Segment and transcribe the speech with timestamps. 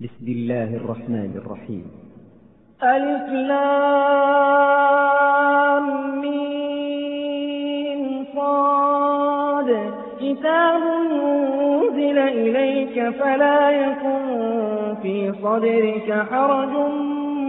[0.00, 1.86] بسم الله الرحمن الرحيم.
[2.82, 4.70] ألف لام
[6.20, 9.76] ميم صاد.
[10.20, 10.80] كتاب
[11.12, 14.20] أنزل إليك فلا يكن
[15.02, 16.74] في صدرك حرج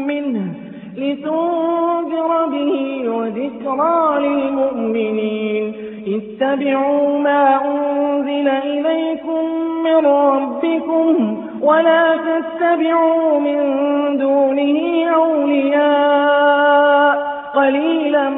[0.07, 0.55] منه.
[0.97, 5.73] لتنذر به وذكرى للمؤمنين.
[6.07, 9.45] اتبعوا ما أنزل إليكم
[9.83, 11.40] من ربكم.
[11.61, 13.59] ولا تتبعوا من
[14.17, 17.31] دونه أولياء.
[17.55, 18.29] قليلا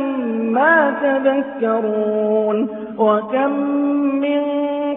[0.52, 2.68] ما تذكرون.
[2.98, 3.52] وكم
[4.20, 4.42] من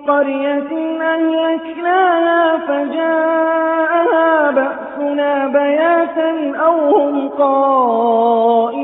[0.08, 8.76] قرية أهلكناها فجاءها بأسنا بياتا أو هم قائلون.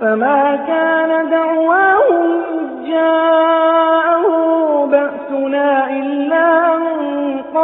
[0.00, 4.26] فما كان دعواهم إذ جاءه
[4.86, 6.75] بأسنا إلا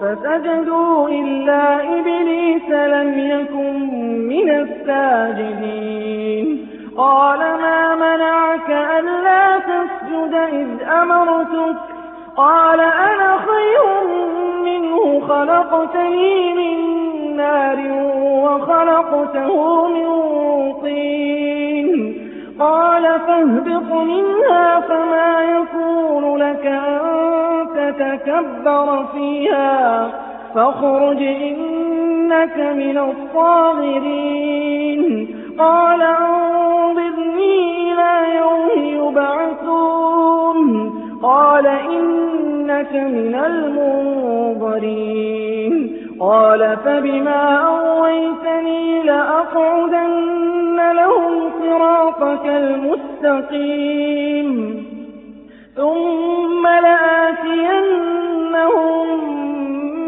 [0.00, 3.74] فسجدوا إلا إبليس لم يكن
[4.28, 6.46] من الساجدين.
[6.96, 11.76] قال ما منعك ألا تسجد إذ أمرتك؟
[12.36, 13.84] قال أنا خير
[14.64, 16.76] منه خلقتني من
[17.36, 17.78] نار
[18.44, 20.08] وخلقته من
[20.82, 21.49] طين.
[22.60, 27.00] قال فاهبط منها فما يكون لك أن
[27.74, 30.10] تتكبر فيها
[30.54, 34.08] فاخرج إنك من الصاغرين.
[35.58, 38.70] قال أنظرني إلى يوم
[39.08, 40.68] يبعثون.
[41.22, 44.90] قال إنك من المنظرين.
[46.20, 50.59] قال فبما أغويتني لأقعدن
[50.92, 54.50] لهم صراطك المستقيم
[55.76, 58.26] ثم لآتينهم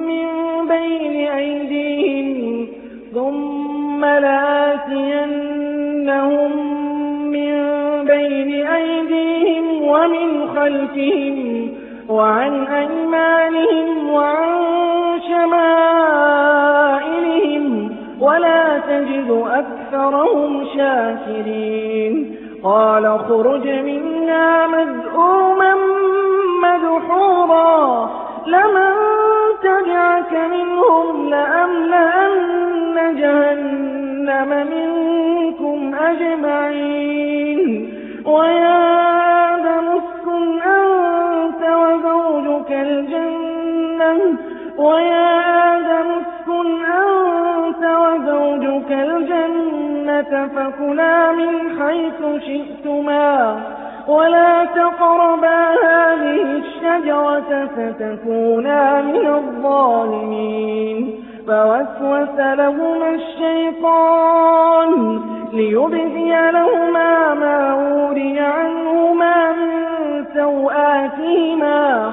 [0.06, 0.28] من
[0.68, 2.68] بين أيديهم
[3.14, 5.42] ثم لآتينهم
[7.30, 7.54] من
[8.04, 11.68] بين أيديهم ومن خلفهم
[12.08, 14.52] وعن أيمانهم وعن
[15.28, 15.72] شمائلهم
[18.22, 22.36] ولا تجد أكثرهم شاكرين.
[22.64, 25.74] قال اخرج منا مذءوما
[26.62, 28.10] مدحورا.
[28.46, 28.92] لمن
[29.62, 37.92] تبعك منهم لأملأن جهنم منكم أجمعين.
[38.26, 38.82] ويا
[39.54, 44.38] آدم اسكن أنت وزوجك الجنة.
[44.78, 45.38] ويا
[45.76, 47.31] آدم اسكن أنت
[48.72, 53.60] وزوجك الجنة فكلا من حيث شئتما
[54.08, 64.90] ولا تقربا هذه الشجرة فتكونا من الظالمين فوسوس لهما الشيطان
[65.52, 72.12] ليبدي لهما ما وري عنهما من سوآتهما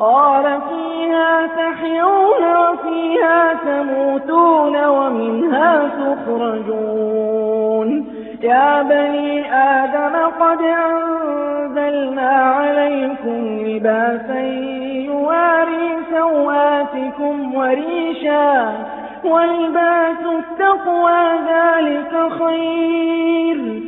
[0.00, 7.88] قال فيها تحيون وفيها تموتون ومنها تخرجون.
[8.42, 14.40] يا بني آدم قد أنزلنا عليكم لباسا
[15.10, 18.72] يواري سوآتكم وريشا
[19.24, 23.87] ولباس التقوى ذلك خير.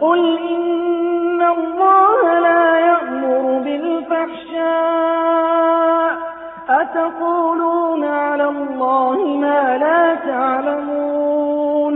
[0.00, 4.84] قل إن الله لا يأمر بالفحشاء.
[6.68, 11.94] أتقولون على الله ما لا تعلمون.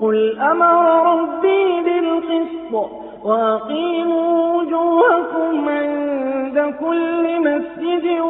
[0.00, 2.90] قل أمر ربي بالقسط
[3.24, 8.20] وأقيموا وجوهكم عند كل مسجد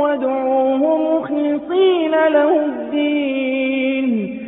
[0.00, 4.38] وادعوه مخلصين له الدين.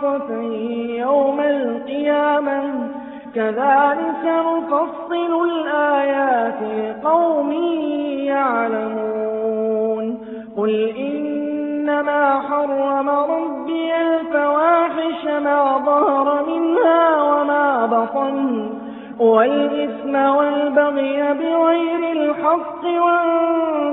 [0.00, 0.42] خالصة
[0.98, 2.62] يوم القيامة.
[3.34, 7.52] كذلك نفصل الآيات لقوم
[8.26, 10.18] يعلمون.
[10.56, 18.70] قل إنما حرم ربي الفواحش ما ظهر منها وما بطن
[19.20, 23.30] والإثم والبغي بغير الحق وأن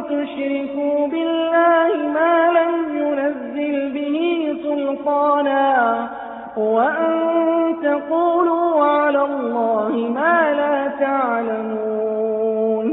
[0.04, 4.37] تشركوا بالله ما لم ينزل به
[4.68, 6.10] سلطانا
[6.58, 12.88] وأن تقولوا على الله ما لا تعلمون.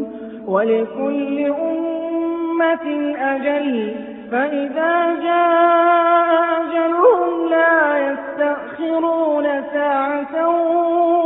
[0.47, 3.95] ولكل أمة أجل
[4.33, 6.29] فإذا جاء
[6.61, 10.49] أجلهم لا يستأخرون ساعة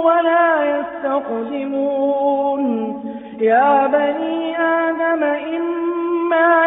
[0.04, 2.62] ولا يستقدمون.
[3.40, 6.66] يا بني آدم إما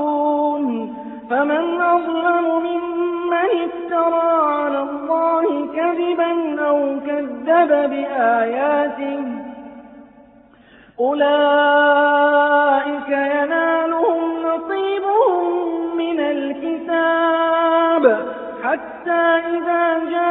[1.31, 9.23] فمن أظلم ممن افترى على الله كذبا أو كذب بآياته
[10.99, 12.29] أولئك
[13.09, 15.43] ينالهم نصيبهم
[15.97, 18.03] من الكتاب
[18.63, 19.21] حتى
[19.55, 20.30] إذا جاءتهم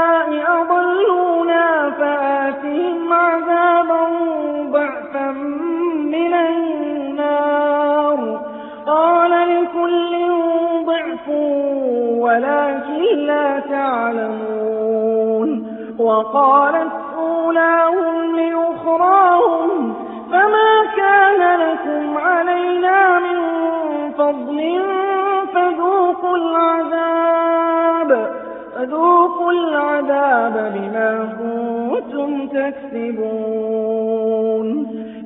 [13.15, 15.67] لا تعلمون.
[15.99, 19.93] وقالت أولاهم لأخراهم
[20.31, 23.37] فما كان لكم علينا من
[24.17, 24.81] فضل
[25.53, 28.31] فذوقوا العذاب
[28.75, 34.11] فذوقوا العذاب بما كنتم تكسبون.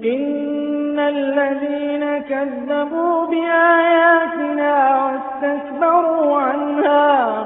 [0.06, 4.74] إن الذين كذبوا بآياتنا
[5.06, 7.46] واستكبروا عنها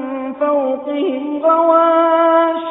[0.41, 2.61] فوقهم غواش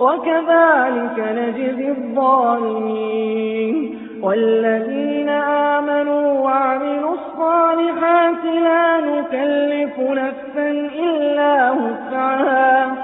[0.00, 3.76] وكذلك نجزي الظالمين.
[4.22, 10.70] والذين آمنوا وعملوا الصالحات لا نكلف نفسا
[11.04, 12.96] إلا وسعها.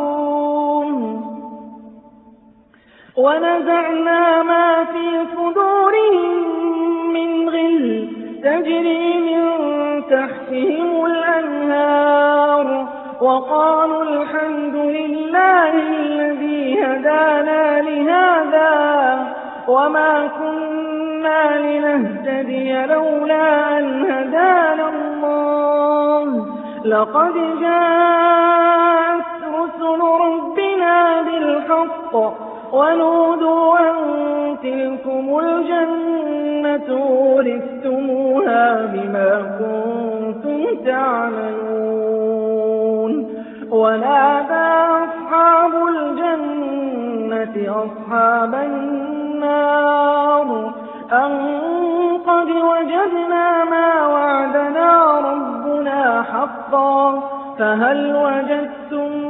[3.16, 5.06] ونزعنا ما في
[5.36, 6.49] صدورهم
[7.12, 8.08] من غل
[8.42, 9.42] تجري من
[10.10, 12.88] تحتهم الأنهار
[13.20, 18.72] وقالوا الحمد لله الذي هدانا لهذا
[19.68, 26.46] وما كنا لنهتدي لولا أن هدانا الله.
[26.84, 33.96] لقد جاءت رسل ربنا بالحق ونودوا أن
[34.62, 41.80] تلكم الجنة ورثتموها بما كنتم تعملون.
[43.70, 44.70] ونادى
[45.04, 50.48] أصحاب الجنة أصحاب النار
[51.12, 51.32] أن
[52.26, 57.22] قد وجدنا ما وعدنا ربنا حقا
[57.58, 59.29] فهل وجدتم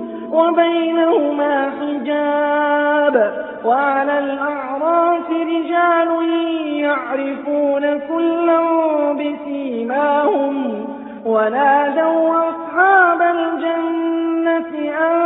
[0.41, 3.15] وبينهما حجاب
[3.65, 6.09] وعلى الأعراف رجال
[6.79, 8.61] يعرفون كلا
[9.13, 10.85] بسيماهم
[11.25, 15.21] ونادوا أصحاب الجنة أن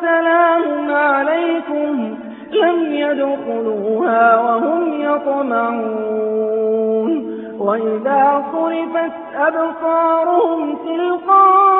[0.00, 2.16] سلام عليكم
[2.52, 6.44] لم يدخلوها وهم يطمعون
[7.58, 11.73] وإذا صرفت أبصارهم تلقاء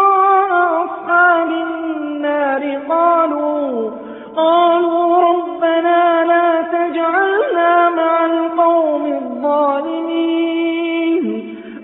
[1.05, 3.91] أصحاب النار قالوا
[4.37, 10.25] قالوا ربنا لا تجعلنا مع القوم الظالمين.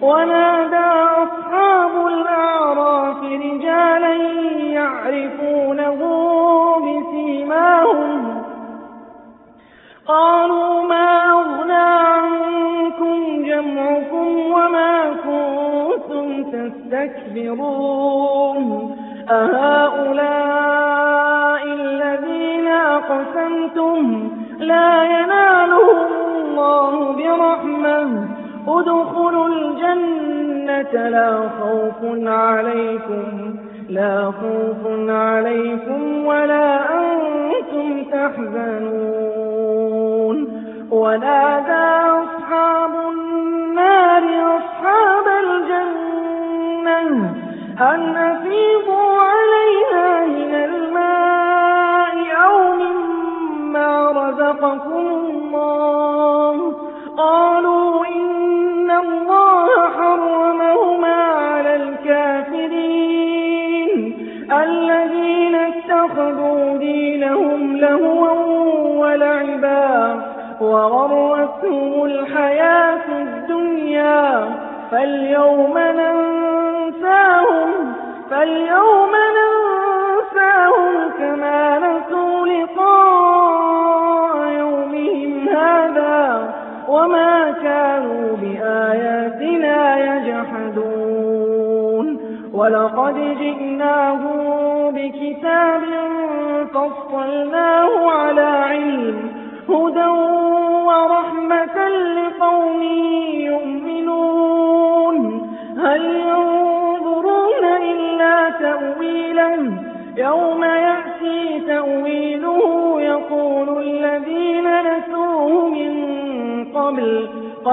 [0.03, 0.91] ونادى
[1.25, 4.15] أصحاب الأعراف رجالا
[4.79, 5.99] يعرفونه
[6.87, 8.43] بسيماهم.
[10.07, 17.91] قالوا ما أغنى عنكم جمعكم وما كنتم تستكبرون.
[19.31, 20.83] أهؤلاء
[21.65, 28.29] الذين أقسمتم لا ينالهم الله برحمة.
[28.69, 33.55] ادخلوا الجنة لا خوف عليكم
[33.89, 36.69] لا خوف عليكم ولا
[37.01, 39.31] أنتم تحزنون.
[40.91, 41.89] ونادى
[42.23, 44.25] أصحاب النار
[44.57, 46.11] أصحاب الجنة
[47.81, 56.75] أن أفيضوا علينا من الماء أو مما رزقكم الله.
[57.17, 59.69] قالوا إن الله
[59.99, 63.11] حرمهما على الكافرين.
[64.53, 68.31] الذين اتخذوا دينهم لهوا
[69.07, 70.23] ولعبا
[70.61, 74.70] وغرتهم الحياة الدنيا.
[74.91, 77.71] فاليوم ننساهم
[78.31, 86.55] فاليوم ننساهم كما نسوا لقاء يومهم هذا
[86.89, 91.11] وما كانوا بآياتنا يجحدون.
[92.55, 94.41] ولقد جئناهم
[94.91, 95.83] بكتاب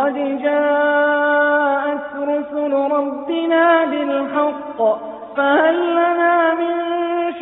[0.08, 4.80] قد جاءت رسل ربنا بالحق
[5.38, 6.76] فهل لنا من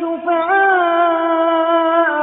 [0.00, 1.30] شفعاء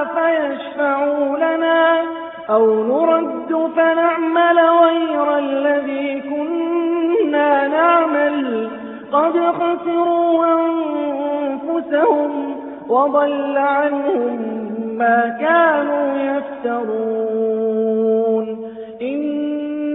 [0.05, 2.01] فيشفعوا لنا؟
[2.49, 8.69] أو نرد فنعمل غير الذي كنا نعمل؟
[9.11, 10.45] قد خسروا
[11.45, 12.31] أنفسهم
[12.89, 14.37] وضل عنهم
[14.97, 17.42] ما كانوا يفترون.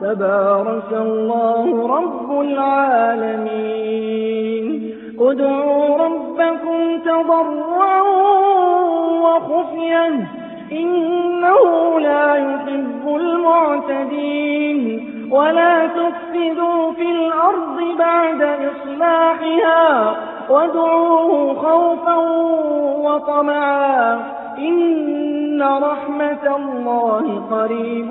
[0.00, 3.86] تبارك الله رب العالمين.
[5.20, 8.02] ادعوا ربكم تضرعا
[9.22, 10.26] وخفيا.
[10.72, 15.02] إنه لا يحب المعتدين.
[15.30, 20.14] ولا تفسدوا في الأرض بعد إصلاحها.
[20.50, 22.16] وادعوه خوفا
[23.06, 24.20] وطمعا.
[24.58, 28.10] إن رحمة الله قريب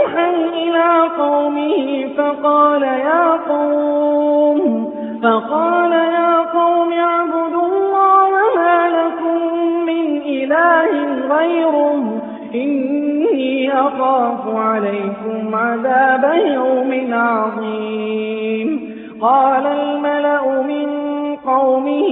[0.00, 4.90] نوحا إلى قومه فقال يا قوم
[5.22, 9.38] فقال يا قوم اعبدوا الله ما لكم
[9.86, 10.90] من إله
[11.36, 12.22] غيره
[12.54, 18.90] إني أخاف عليكم عذاب يوم عظيم.
[19.20, 20.88] قال الملأ من
[21.36, 22.08] قومه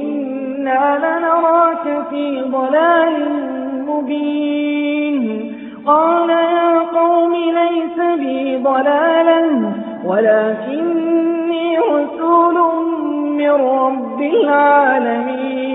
[0.00, 3.28] إنا لنراك في ضلال
[3.86, 5.51] مبين.
[5.86, 9.42] قال يا قوم ليس بي ضلالا
[10.04, 12.54] ولكني رسول
[13.36, 15.72] من رب العالمين.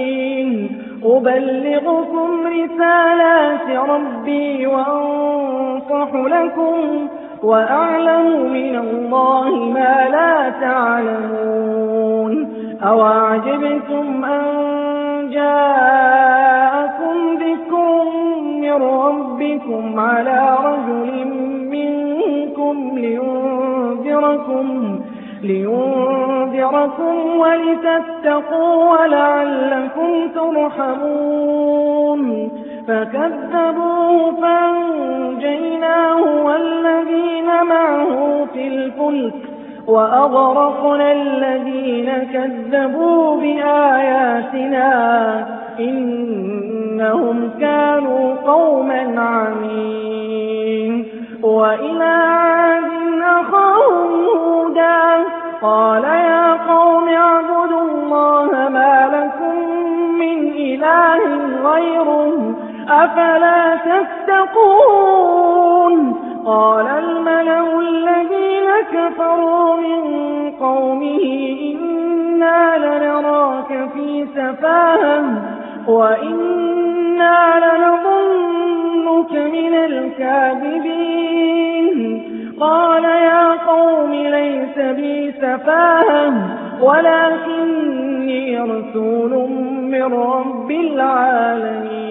[1.06, 7.08] أبلغكم رسالات ربي وأنصح لكم
[7.44, 12.48] وأعلم من الله ما لا تعلمون.
[12.84, 14.44] أوعجبتم أن
[15.32, 18.08] جاءكم ذكر
[18.78, 21.28] من ربكم على رجل
[21.72, 25.00] منكم لينذركم
[25.44, 32.22] لينذركم ولتتقوا ولعلكم ترحمون.
[32.88, 39.34] فكذبوه فأنجيناه والذين معه في الفلك
[39.88, 44.88] وأغرقنا الذين كذبوا بآياتنا
[45.80, 47.87] إنهم كانوا
[49.48, 51.08] عمين
[51.44, 52.84] وإلى عاد
[53.22, 55.26] أخاهم هودا.
[55.62, 59.56] قال يا قوم اعبدوا الله ما لكم
[60.20, 61.22] من إله
[61.72, 62.56] غيره.
[62.90, 65.38] أفلا تتقون؟
[66.46, 70.02] قال الملأ الذين كفروا من
[70.52, 71.24] قومه
[71.62, 75.24] إنا لنراك في سفاهة
[75.88, 77.38] وإنا
[79.18, 81.08] لنظنك من الكاذبين.
[82.60, 86.34] قال يا قوم ليس بي سفاهة
[86.82, 89.50] ولكني رسول
[89.82, 92.08] من رب العالمين.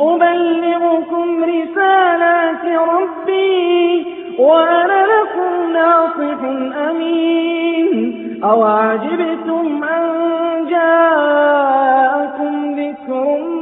[0.00, 4.06] أبلغكم رسالات ربي
[4.38, 6.40] وأنا لكم ناصح
[6.90, 8.40] أمين.
[8.44, 10.06] أوعجبتم أن
[10.70, 13.55] جاءكم ذكر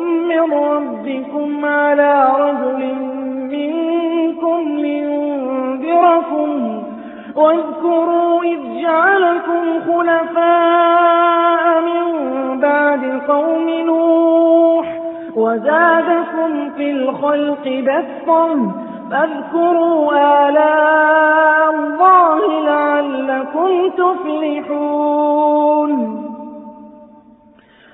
[0.46, 2.94] من ربكم على رجل
[3.52, 6.50] منكم لينذركم
[7.36, 12.04] واذكروا إذ جعلكم خلفاء من
[12.60, 15.00] بعد قوم نوح
[15.36, 18.72] وزادكم في الخلق بسطا
[19.10, 20.12] فاذكروا
[20.48, 25.44] آلاء الله لعلكم تفلحون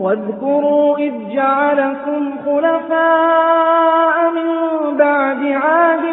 [0.00, 4.48] واذكروا إذ جعلكم خلفاء من
[4.96, 6.04] بعد عاد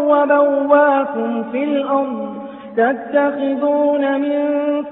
[0.00, 2.28] وبواكم في الأرض
[2.76, 4.38] تتخذون من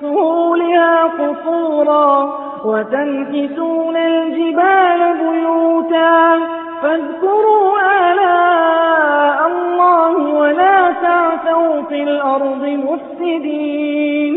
[0.00, 6.38] سهولها قصورا وتنحتون الجبال بيوتا
[6.82, 7.76] فاذكروا
[8.12, 14.36] آلاء الله ولا تعثوا في الأرض مفسدين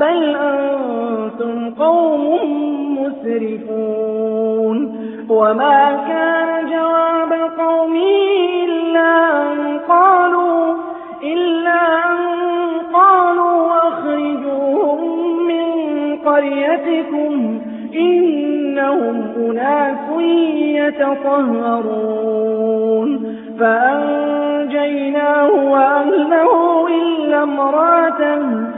[0.00, 2.22] بل أنتم قوم
[3.02, 4.78] مسرفون.
[5.28, 7.98] وما كان جواب قومه
[8.64, 10.74] إلا أن قالوا
[11.22, 11.80] إلا
[12.10, 12.18] أن
[12.92, 15.66] قالوا أخرجوهم من
[16.16, 17.60] قريتكم
[17.94, 20.20] إنهم أناس
[20.74, 22.28] يتطهرون.
[23.60, 28.77] فأنجيناه وأهله إلا امرأته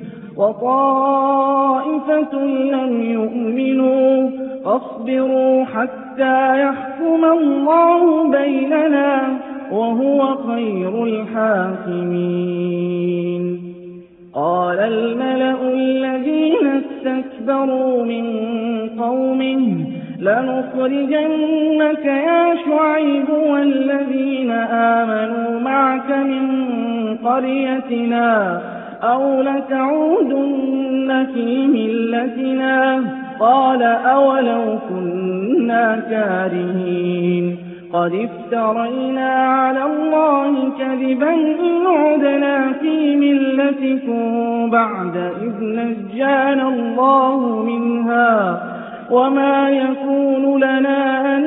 [0.37, 4.29] وطائفة لم يؤمنوا
[4.65, 9.39] فاصبروا حتى يحكم الله بيننا
[9.71, 12.51] وهو خير الحاكمين.
[14.35, 18.25] قال الملأ الذين استكبروا من
[18.99, 19.85] قومه
[20.19, 26.47] لنخرجنك يا شعيب والذين آمنوا معك من
[27.17, 28.61] قريتنا
[29.03, 33.03] أو لتعودن في ملتنا
[33.39, 37.57] قال أولو كنا كارهين
[37.93, 48.63] قد افترينا على الله كذبا إن عدنا في ملتكم بعد إذ نجانا الله منها
[49.11, 51.43] وما يكون لنا أن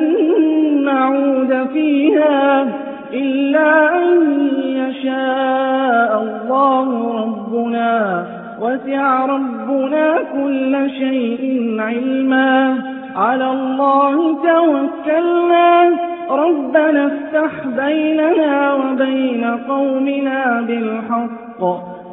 [0.85, 2.67] نعود فيها
[3.15, 4.21] إلا أن
[4.65, 6.87] يشاء الله
[7.23, 8.25] ربنا.
[8.61, 12.77] وسع ربنا كل شيء علما.
[13.15, 15.91] على الله توكلنا.
[16.29, 21.63] ربنا افتح بيننا وبين قومنا بالحق.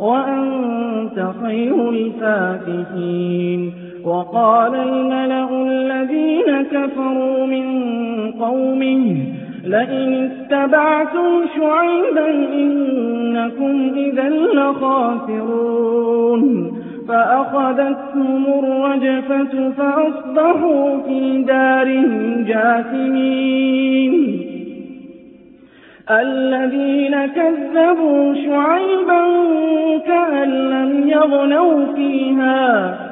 [0.00, 3.72] وأنت خير الفاتحين.
[4.04, 7.64] وقال الملأ الذين كفروا من
[8.40, 9.16] قومه
[9.64, 15.72] لئن اتبعتم شعيبا إنكم إذا لخاسرون.
[17.08, 24.12] فأخذتهم الرجفة فأصبحوا في دارهم جاثمين.
[26.10, 29.22] الذين كذبوا شعيبا
[30.06, 33.11] كأن لم يغنوا فيها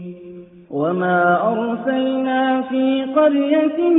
[0.71, 3.89] وما أرسلنا في قرية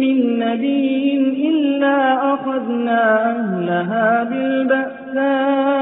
[0.00, 1.16] من نبي
[1.48, 5.76] إلا أخذنا أهلها بالبأساء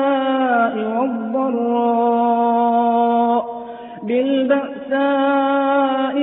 [0.99, 2.35] والضراء
[4.03, 5.35] بالبأساء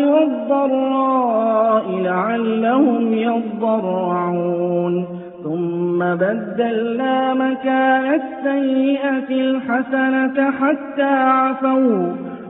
[0.06, 5.06] والضراء لعلهم يضرعون
[5.44, 12.31] ثم بدلنا مكان السيئة الحسنة حتى عفوا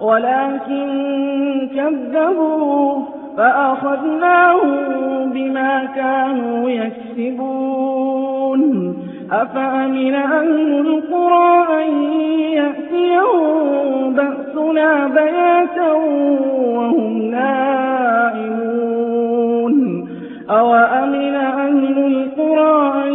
[0.00, 0.88] ولكن
[1.76, 3.02] كذبوا
[3.36, 8.10] فأخذناهم بما كانوا يكسبون.
[9.32, 12.02] أفأمن أهل القرى أن
[12.52, 18.50] يأتيهم بأسنا بياتا وهم نائمون؟
[20.50, 23.14] أوأمن أهل القرى أن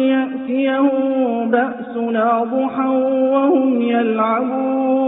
[0.00, 2.88] يأتيهم بأسنا ضحى
[3.32, 5.07] وهم يلعبون؟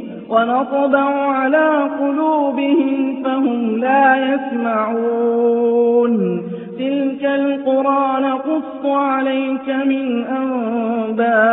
[0.31, 6.13] ونطبع على قلوبهم فهم لا يسمعون.
[6.79, 11.51] تلك القرى نقص عليك من أنبائها.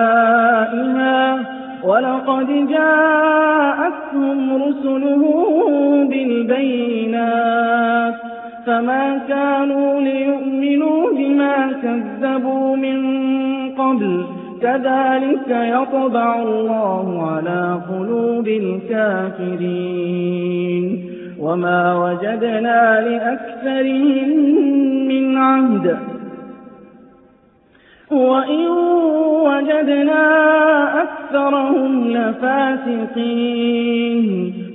[1.85, 8.15] ولقد جاءتهم رسلهم بالبينات.
[8.67, 13.01] فما كانوا ليؤمنوا بما كذبوا من
[13.71, 14.25] قبل.
[14.63, 19.59] كذلك يطبع الله على قلوب الكافرين.
[21.41, 24.29] وما وجدنا لأكثرهم
[25.09, 25.97] من عهد.
[28.11, 28.67] وإن
[29.47, 30.23] وجدنا
[31.03, 33.35] أكثرهم لفاسقين.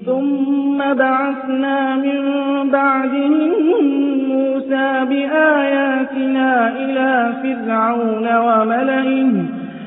[0.06, 2.22] ثم بعثنا من
[2.70, 3.54] بعدهم
[4.28, 9.63] موسى بآياتنا إلى فرعون وملئه.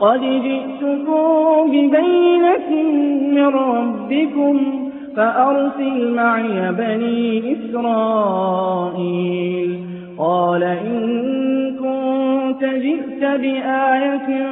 [0.00, 2.70] قد جئتكم ببينة
[3.34, 4.56] من ربكم
[5.16, 9.16] فأرسل معي بني إسرائيل.
[10.18, 10.96] قال إن
[11.80, 14.50] كنت جئت بآية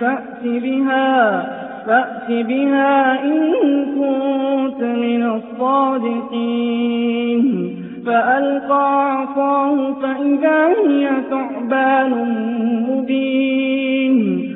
[0.00, 1.42] فأت بها
[1.86, 3.52] فأت بها إن
[3.84, 6.66] كنت من الصادقين.
[8.06, 12.12] فألقى عصاه فإذا هي ثعبان
[12.88, 14.55] مبين.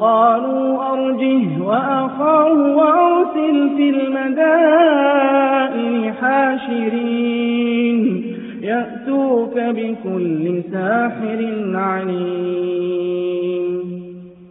[0.00, 8.24] قالوا أرجه وأخاه وأرسل في المدائن حاشرين.
[8.62, 13.82] يأتوك بكل ساحر عليم.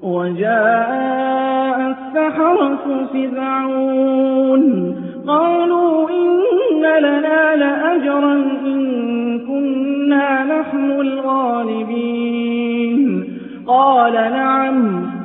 [0.03, 4.95] وجاءت السحرة فرعون.
[5.27, 8.33] قالوا إن لنا لأجرا
[8.65, 13.23] إن كنا نحن الغالبين.
[13.67, 15.12] قال نعم.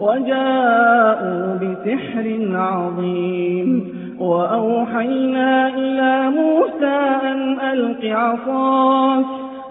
[0.00, 4.00] وجاءوا بسحر عظيم.
[4.20, 9.24] وأوحينا إلى موسى أن ألق عصاك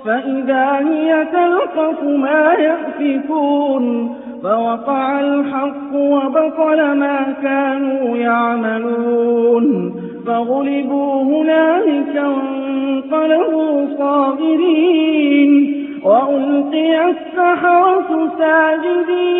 [0.06, 4.16] فإذا هي تلقف ما يأفكون.
[4.44, 9.94] فوقع الحق وبطل ما كانوا يعملون.
[10.28, 15.89] فغلبوا هنالك وانقلبوا صاغرين.
[16.04, 19.40] وألقي السحرة ساجدين.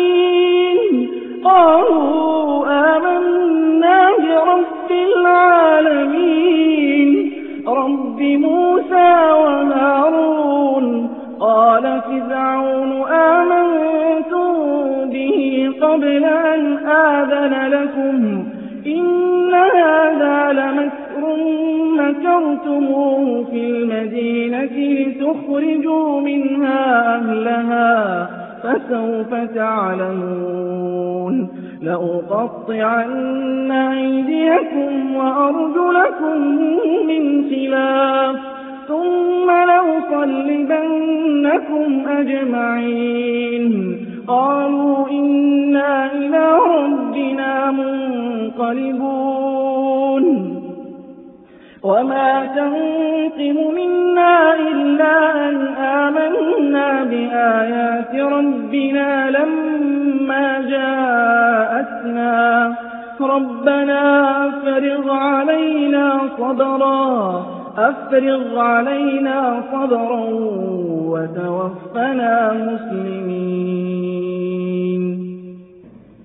[1.44, 6.30] قالوا آمنا برب العالمين.
[7.68, 11.10] رب موسى وهارون.
[11.40, 14.52] قال فرعون آمنتم
[15.10, 18.44] به قبل أن آذن لكم.
[18.86, 20.99] إن هذا لمكر
[21.96, 28.30] مكرتموه في المدينة لتخرجوا منها أهلها
[28.62, 31.48] فسوف تعلمون.
[31.82, 36.36] لأقطعن أيديكم وأرجلكم
[37.06, 38.36] من خلاف
[38.88, 40.68] ثم لأصلبنكم
[42.08, 43.96] أجمعين.
[44.28, 49.20] قالوا إنا إلى ربنا منقلبون.
[51.82, 62.74] وما تنقم منا إلا أن آمنا بآيات ربنا لما جاءتنا
[63.20, 64.00] ربنا
[64.48, 67.44] أفرغ علينا صبرا
[67.78, 70.24] أفرغ علينا صبرا
[71.12, 73.90] وتوفنا مسلمين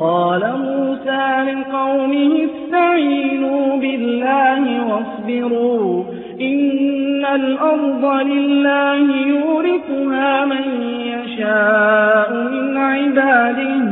[0.00, 6.04] قال موسى لقومه استعينوا بالله واصبروا
[6.40, 13.84] إن الأرض لله يورثها من يشاء من عباده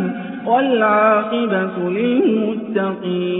[0.46, 3.38] والعاقبة للمتقين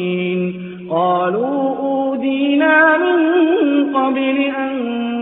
[0.91, 3.19] قالوا أودينا من
[3.97, 4.79] قبل أن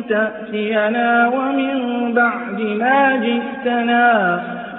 [0.09, 1.76] تأتينا ومن
[2.14, 4.40] بعد ما جئتنا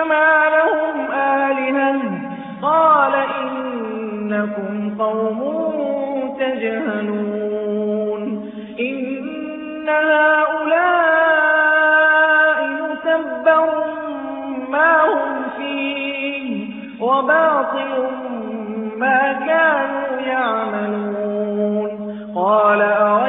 [0.00, 2.00] كما لهم آلهة
[2.62, 5.40] قال إنكم قوم
[6.40, 8.22] تجهلون
[8.80, 11.00] إن هؤلاء
[12.66, 13.68] متبر
[14.70, 16.66] ما هم فيه
[17.00, 18.08] وباطل
[18.96, 21.90] ما كانوا يعملون
[22.34, 23.19] قال أغير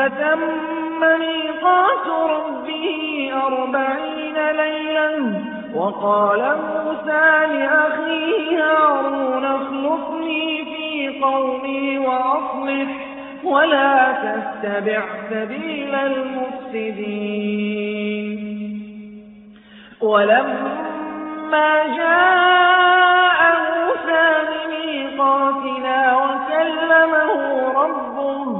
[0.00, 0.40] فتم
[1.00, 5.10] ميقات ربه أربعين ليلا
[5.74, 12.88] وقال موسى لأخيه هارون اخلفني في قومي وأصلح
[13.44, 17.50] ولا تتبع سبيل المفسدين
[20.00, 23.40] ولما جاء
[23.70, 27.32] موسى لميقاتنا وكلمه
[27.74, 28.59] ربه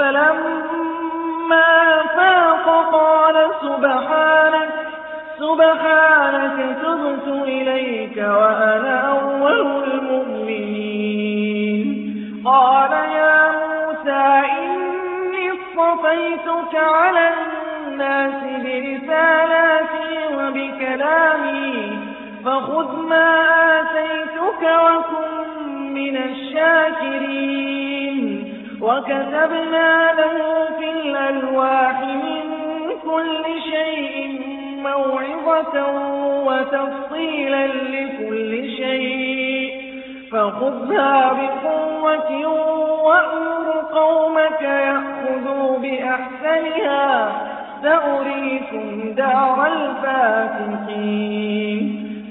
[0.00, 1.72] فلما
[2.16, 4.70] فاق قال سبحانك
[5.38, 11.86] سبحانك تبت إليك وأنا أول المؤمنين.
[12.44, 14.26] قال يا موسى
[14.62, 17.26] إني اصطفيتك على
[17.88, 21.72] الناس برسالاتي وبكلامي
[22.44, 23.30] فخذ ما
[23.80, 25.32] آتيتك وكن
[25.94, 27.89] من الشاكرين.
[28.82, 32.44] وكتبنا له في الألواح من
[33.02, 34.40] كل شيء
[34.82, 35.76] موعظة
[36.46, 39.70] وتفصيلا لكل شيء.
[40.32, 42.46] فخذها بقوة
[43.04, 47.32] وأمر قومك يأخذوا بأحسنها.
[47.82, 51.00] سأريكم دار الفاتحين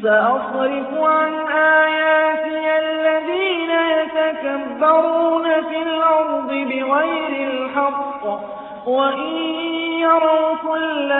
[0.03, 2.28] سأصرف عن الذين
[4.27, 8.25] يتكبرون في الأرض بغير الحق
[8.87, 9.35] وإن
[9.99, 11.11] يروا كل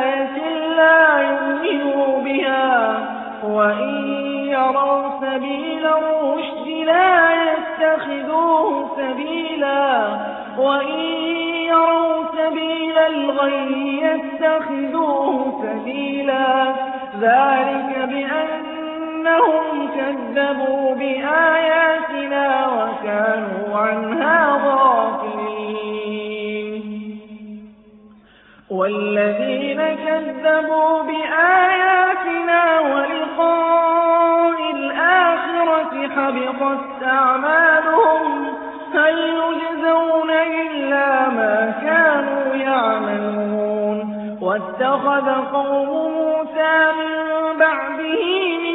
[0.00, 0.38] آية
[0.76, 2.98] لا يؤمنوا بها
[3.44, 4.04] وإن
[4.48, 10.08] يروا سبيل الرشد لا يتخذوه سبيلا
[10.58, 11.00] وإن
[11.70, 16.74] يروا سبيل الغي يتخذوه سبيلا.
[17.20, 18.08] ذلك
[19.18, 25.98] بأنهم كذبوا بآياتنا وكانوا عنها غافلين.
[28.70, 38.46] والذين كذبوا بآياتنا ولقاء الآخرة حبطت أعمالهم
[38.94, 43.98] هل يجزون إلا ما كانوا يعملون؟
[44.42, 47.18] واتخذ قوم موسى من
[47.58, 48.24] بعده
[48.58, 48.67] من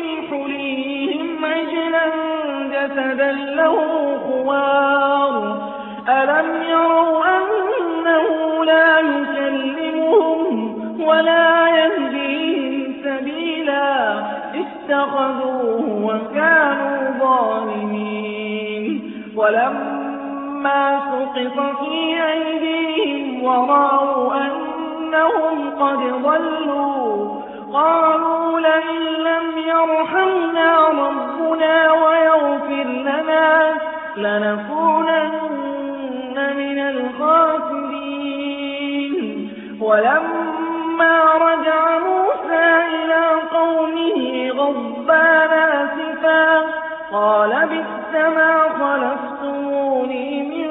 [2.84, 3.76] جسدا له
[4.28, 5.58] خوار.
[6.10, 10.78] ألم يروا أنه لا يكلمهم
[11.08, 14.14] ولا يهديهم سبيلا؟
[14.56, 19.14] اتخذوه وكانوا ظالمين.
[19.36, 27.44] ولما سقط في أيديهم ورأوا أنهم قد ضلوا
[27.74, 33.74] قالوا لئن لم يرحمنا ربنا ويغفر لنا
[34.18, 35.34] لنكونن
[36.58, 37.84] من الخاسرين.
[39.82, 42.66] ولما رجع موسى
[42.96, 46.46] إلى قومه غضبان آسفا
[47.14, 50.70] قال بئس ما خلفتموني من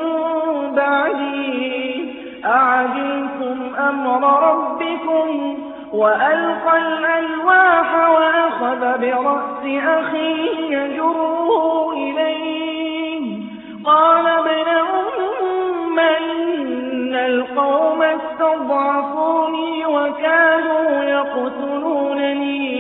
[0.75, 2.13] بعدي.
[2.45, 5.62] أعجلتم أمر ربكم
[5.93, 13.43] وألقى الألواح وأخذ برأس أخيه يجره إليه.
[13.85, 22.73] قال ابن أم إن القوم استضعفوني وكانوا يقتلونني.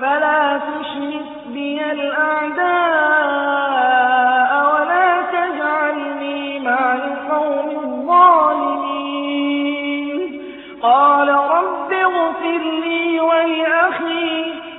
[0.00, 3.67] فلا تشرك بي الأعداء.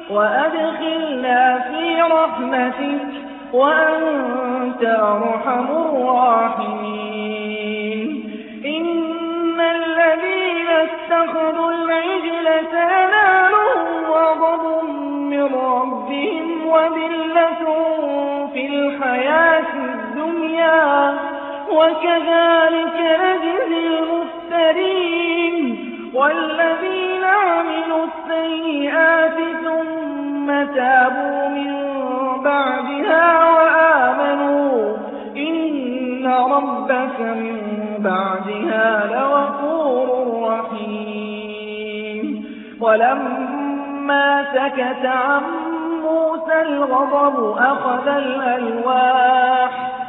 [0.10, 3.08] وأدخلنا في رحمتك
[3.54, 7.50] وأنت أرحم الراحمين.
[8.66, 14.64] إن الذين اتخذوا العجل سينالهم غضب
[15.10, 17.64] من ربهم وذلة
[18.54, 21.14] في الحياة الدنيا
[21.72, 25.66] وكذلك نجزي المفترين
[26.14, 27.09] والذين
[27.50, 31.72] عملوا السيئات ثم تابوا من
[32.44, 34.98] بعدها وآمنوا.
[35.38, 37.58] إن ربك من
[38.00, 40.08] بعدها لغفور
[40.50, 42.46] رحيم.
[42.82, 45.42] ولما سكت عن
[46.04, 49.72] موسى الغضب أخذ الألواح.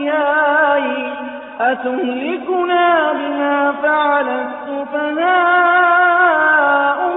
[0.00, 1.12] وإياي
[1.60, 5.28] أتهلكنا بما فعل السفهاء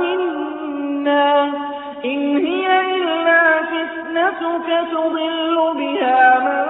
[0.01, 1.43] منا؟
[2.05, 6.65] إن هي إلا فتنتك تضل بها من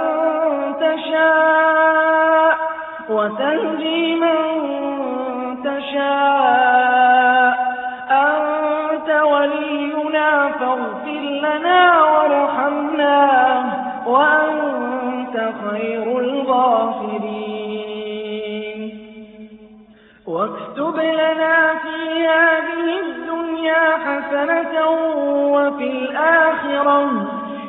[0.80, 2.53] تشاء
[3.09, 4.38] وتهدي من
[5.64, 7.53] تشاء.
[8.11, 12.62] أنت ولينا فاغفر لنا وارحمنا
[15.74, 17.34] خير الغافرين.
[20.28, 24.89] واكتب لنا في هذه الدنيا حسنة
[25.53, 27.01] وفي الآخرة.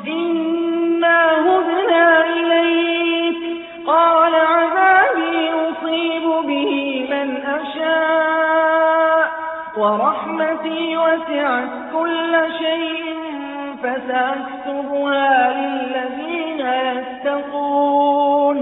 [0.06, 3.64] إنا هدنا إليك.
[3.86, 9.30] قال عذابي أصيب به من أشاء.
[9.76, 13.14] ورحمتي وسعت كل شيء
[13.82, 16.23] فسأكتبها للذين
[16.64, 18.60] يتقون.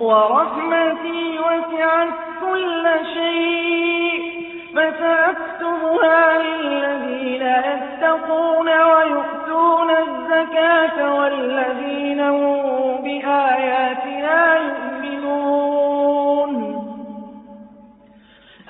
[0.00, 2.08] ورحمتي وسعت
[2.40, 4.38] كل شيء.
[4.76, 15.48] فسأكتبها للذين يتقون ويؤتون الزكاة والذين هم بآياتنا يؤمنون.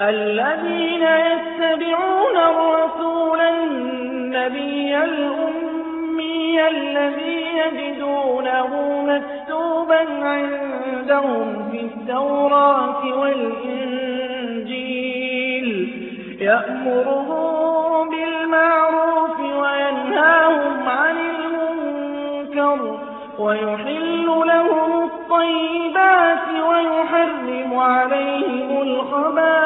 [0.03, 5.78] الذين يتبعون الرسول النبي الأمي
[6.59, 14.89] الذي يجدونه مكتوبا عندهم في التوراة والإنجيل
[16.41, 22.99] يأمرهم بالمعروف وينهاهم عن المنكر
[23.39, 29.58] ويحل لهم الطيبات ويحرم عليهم الخبائث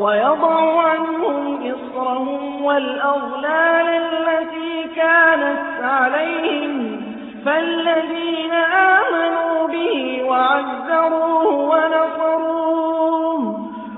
[0.00, 7.00] ويضع عنهم إصرهم والأغلال التي كانت عليهم
[7.46, 12.90] فالذين آمنوا به وعزروه ونصروه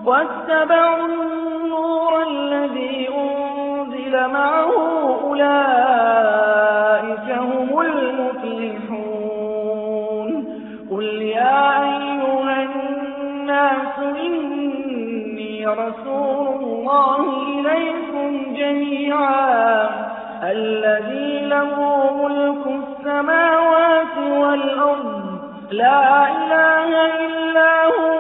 [0.05, 4.73] واتبعوا النور الذي أنزل معه
[5.25, 5.92] أولئك
[18.63, 19.89] جميعا
[20.43, 21.75] الذي له
[22.23, 25.23] ملك السماوات والأرض
[25.71, 26.91] لا إله
[27.27, 28.13] إلا هو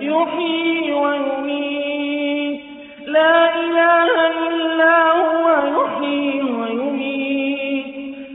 [0.00, 2.60] يحيي ويميت.
[3.06, 4.12] لا إله
[4.48, 7.86] إلا هو يحيي ويميت.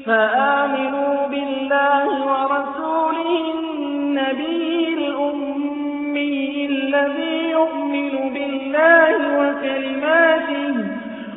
[0.06, 10.75] فآمنوا بالله ورسوله النبي الأمي الذي يؤمن بالله وكلماته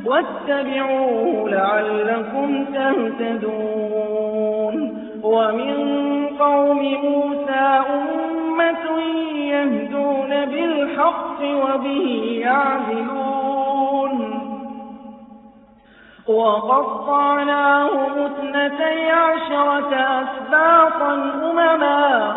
[0.09, 4.29] واتبعوه لعلكم تهتدون.
[5.23, 5.77] ومن
[6.39, 9.01] قوم موسى أمة
[9.37, 12.07] يهدون بالحق وبه
[12.43, 13.29] يعدلون.
[16.29, 22.37] وقطعناهم اثنتي عشرة أسباطا أمما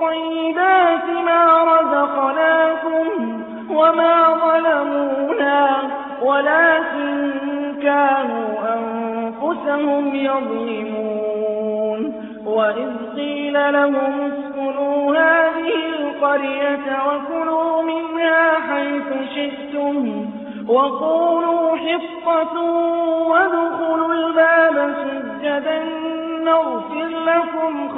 [0.00, 3.06] طيبات ما رزقناكم
[3.70, 5.78] وما ظلمونا
[6.22, 7.32] ولكن
[7.82, 11.20] كانوا أنفسهم يظلمون.
[12.46, 20.26] وإذ قيل لهم اسكنوا هذه القرية وكلوا منها حيث شئتم
[20.68, 22.60] وقولوا حطة
[23.28, 25.84] وادخلوا الباب سجدا
[26.44, 27.88] نغفر لكم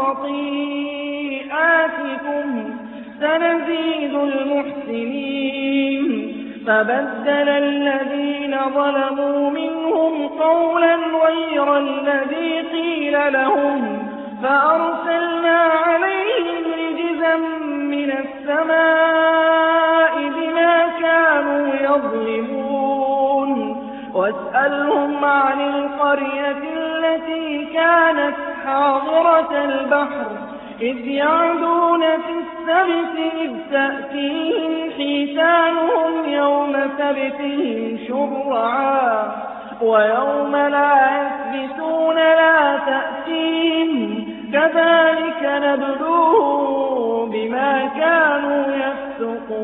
[1.53, 2.75] خطيئاتكم
[3.21, 6.03] سنزيد المحسنين
[6.67, 14.09] فبدل الذين ظلموا منهم قولا غير الذي قيل لهم
[14.43, 17.37] فأرسلنا عليهم رجزا
[17.67, 23.53] من السماء بما كانوا يظلمون
[24.15, 28.37] واسألهم عن القرية التي كانت
[28.67, 30.42] حاضرة البحر
[30.83, 39.33] إذ يعدون في السبت إذ تأتيهم حيتانهم يوم سبتهم شرعا
[39.83, 49.63] ويوم لا يثبتون لا تأتيهم كذلك نبلوهم بما كانوا يفسقون.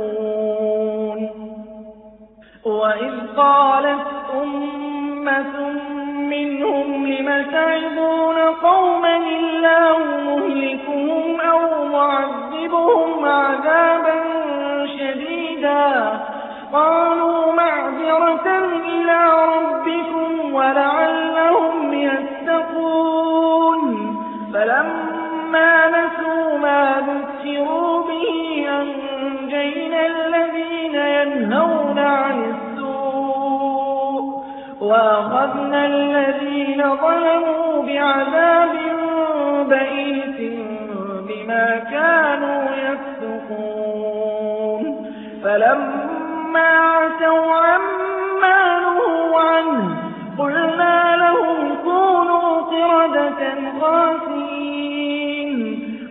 [2.64, 4.06] وإذ قالت
[4.42, 5.97] أمة
[6.30, 14.14] منهم لم تعظون قوما الله مهلكهم أو معذبهم عذابا
[14.98, 16.20] شديدا.
[16.72, 18.48] قالوا معذرة
[18.86, 19.20] إلى
[19.54, 22.98] ربكم ولعلهم يتقون.
[24.54, 32.67] فلما نسوا ما ذكروا به أنجينا الذين ينهون عن
[34.80, 38.74] وأخذنا الذين ظلموا بعذاب
[39.68, 40.38] بئيس
[41.28, 43.78] بما كانوا يفسقون.
[45.44, 49.96] فلما عتوا عما نهوا عنه
[50.38, 53.40] قلنا لهم كونوا قردة
[53.80, 55.58] خاسئين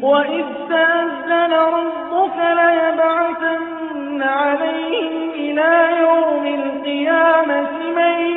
[0.01, 8.37] وإذ تأذن ربك ليبعثن عليهم إلى يوم القيامة من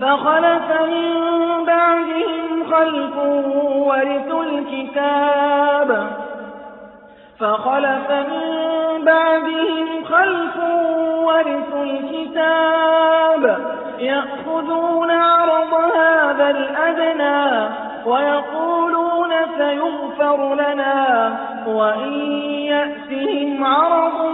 [0.00, 3.16] فخلف من بعدهم خلف
[3.76, 6.06] ورثوا الكتاب.
[7.40, 10.56] فخلف من بعدهم خلف
[11.24, 13.58] ورثوا الكتاب.
[13.98, 17.68] يأخذون عرض هذا الأدنى
[18.06, 21.32] ويقولون سيغفر لنا
[21.66, 22.12] وإن
[22.62, 24.32] يأتهم عرض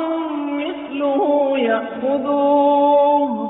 [0.48, 3.49] مثله يأخذوه.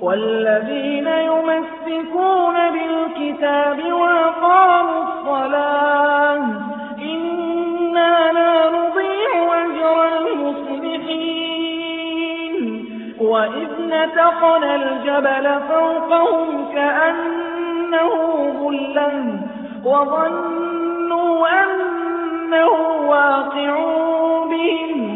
[0.00, 6.44] والذين يمسكون بالكتاب وأقاموا الصلاة
[7.02, 11.46] إنا لا نضيع أجر المصلحين.
[13.20, 18.12] وإذ نتقنا الجبل فوقهم كأنه
[18.60, 19.10] ظلا
[19.84, 22.72] وظنوا أنه
[23.08, 23.74] واقع
[24.44, 25.15] بهم.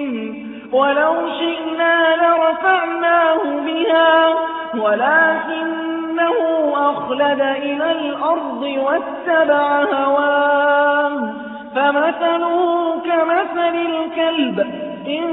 [0.73, 4.35] ولو شئنا لرفعناه بها
[4.77, 6.35] ولكنه
[6.75, 11.33] أخلد إلى الأرض واتبع هواه.
[11.75, 14.59] فمثله كمثل الكلب
[15.07, 15.23] إن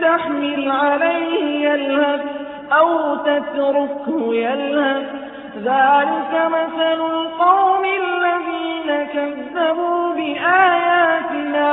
[0.00, 2.24] تحمل عليه يلهث
[2.72, 5.06] أو تتركه يلهث.
[5.56, 11.72] ذلك مثل القوم الذين كذبوا بآياتنا.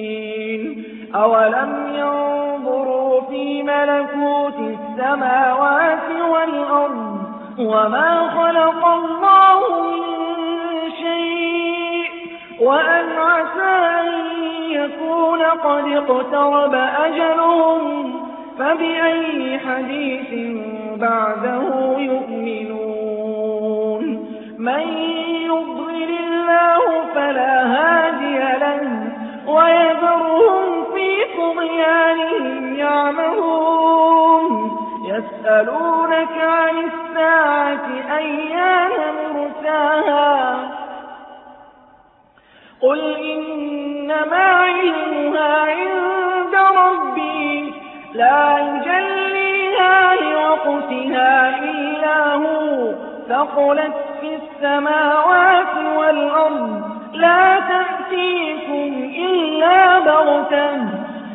[1.15, 7.21] أولم ينظروا في ملكوت السماوات والأرض
[7.59, 10.01] وما خلق الله من
[10.91, 12.11] شيء
[12.59, 14.07] وأن عسى أن
[14.69, 18.13] يكون قد اقترب أجلهم
[18.59, 20.57] فبأي حديث
[20.95, 23.01] بعده يؤمنون؟
[24.59, 25.30] من
[32.91, 37.87] يعمهون يسألونك عن الساعة
[38.17, 38.91] أيان
[39.33, 40.57] مرساها
[42.81, 47.73] قل إنما علمها عند ربي
[48.13, 52.93] لا يجليها لوقتها إلا هو
[53.29, 56.81] ثقلت في السماوات والأرض
[57.13, 60.89] لا تأتيكم إلا بغتة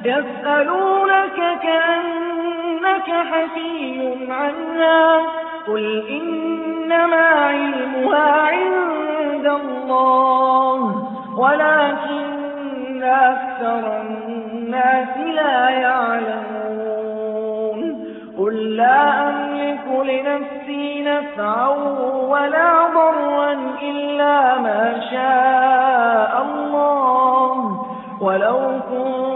[0.04, 5.20] يسألونك كأنك حفي عنها
[5.68, 10.78] قل إنما علمها عند الله
[11.38, 16.46] ولكن أكثر الناس لا يعلمون.
[18.38, 21.68] قل لا أملك لنفسي نفعا
[22.28, 27.86] ولا ضرا إلا ما شاء الله.
[28.20, 28.58] ولو
[28.90, 29.35] كنت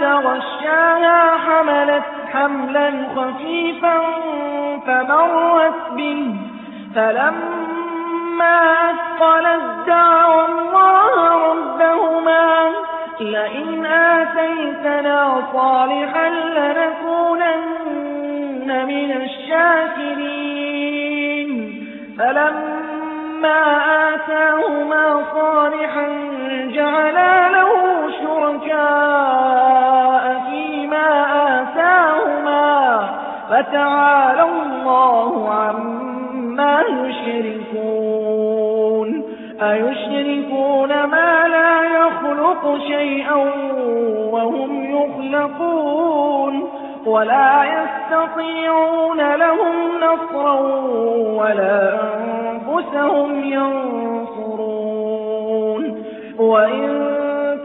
[0.00, 3.98] تغشاها حملت حملا خفيفا
[4.86, 6.34] فمرت به.
[6.94, 11.14] فلما أثقلت دعوا الله
[11.50, 12.70] ربهما.
[13.20, 17.66] لئن آتيتنا صالحا لنكونن
[18.86, 20.62] من الشاكرين.
[22.18, 23.62] فلما
[24.14, 26.01] آتاهما صالحا
[33.62, 37.82] فتعالى الله عما يشركون.
[39.62, 43.36] أيشركون ما لا يخلق شيئا
[44.30, 46.68] وهم يخلقون.
[47.06, 50.60] ولا يستطيعون لهم نصرا
[51.42, 54.62] ولا أنفسهم ينصرون.
[56.38, 57.12] وإن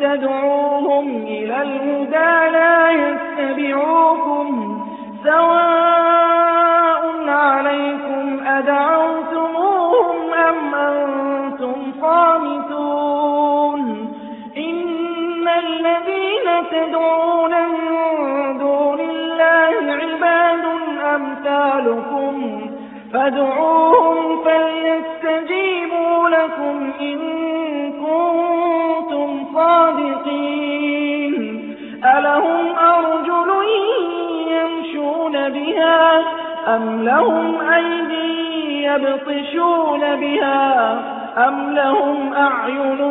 [0.02, 4.57] تدعوهم إلى الهدى لا يتبعوكم.
[5.28, 13.82] سواء عليكم أدعوتموهم أم أنتم صامتون
[14.57, 20.63] إن الذين تدعون من دون الله عباد
[21.15, 22.36] أمثالكم
[23.13, 24.66] فادعوهم فليستجيبوا
[36.67, 40.99] أم لهم أيدي يبطشون بها؟
[41.47, 43.01] أم لهم أعين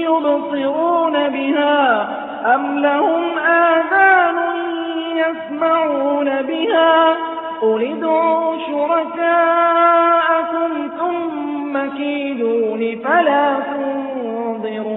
[0.00, 2.08] يبصرون بها؟
[2.54, 4.36] أم لهم آذان
[5.16, 7.16] يسمعون بها؟
[7.62, 9.90] قل ادعوا شركاءكم
[10.98, 14.96] ثم كيدون فلا تنظرون.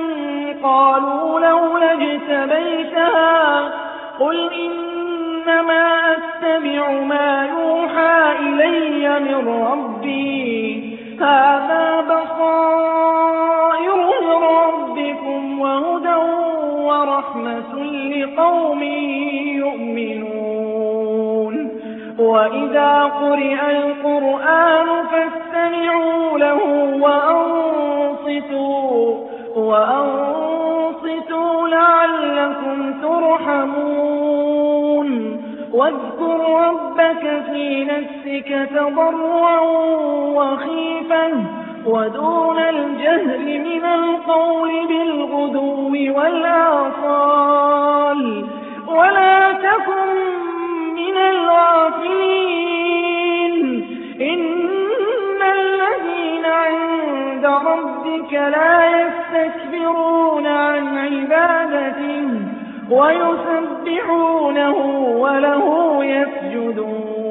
[0.63, 3.71] قالوا لولا اجتبيتها
[4.19, 10.99] قل إنما أتبع ما يوحى إلي من ربي.
[11.21, 16.15] هذا بصائر من ربكم وهدى
[16.85, 18.83] ورحمة لقوم
[19.63, 20.51] يؤمنون.
[22.19, 26.61] وإذا قرئ القرآن فاستمعوا له
[27.01, 28.51] وأنصتوا.
[29.55, 34.61] وأنصتوا لعلكم ترحمون.
[35.73, 39.59] واذكر ربك في نفسك تضرعا
[40.35, 41.45] وخيفا
[41.85, 48.21] ودون الجهل من القول بالغدو والآصال.
[48.87, 50.07] ولا تكن
[50.95, 52.70] من الغافلين.
[57.57, 62.29] ربك لا يستكبرون عن عبادته
[62.89, 64.77] ويسبحونه
[65.17, 67.30] وله يسجدون.